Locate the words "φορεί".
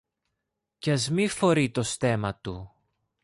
1.27-1.71